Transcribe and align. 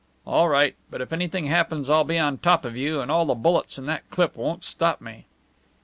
"All 0.25 0.49
right. 0.49 0.73
But 0.89 0.99
if 1.01 1.13
anything 1.13 1.45
happens 1.45 1.87
I'll 1.87 2.03
be 2.03 2.17
on 2.17 2.39
top 2.39 2.65
of 2.65 2.75
you, 2.75 3.01
and 3.01 3.11
all 3.11 3.27
the 3.27 3.35
bullets 3.35 3.77
in 3.77 3.85
that 3.85 4.09
clip 4.09 4.35
won't 4.35 4.63
stop 4.63 4.99
me." 4.99 5.27